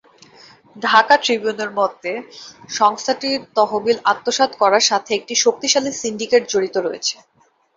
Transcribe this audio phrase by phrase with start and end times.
[0.75, 2.11] ঢাকা ট্রিবিউনের মতে,
[2.71, 7.15] সংস্থাটির তহবিল আত্মসাৎ করার সাথে একটি শক্তিশালী সিন্ডিকেট জড়িত রয়েছে।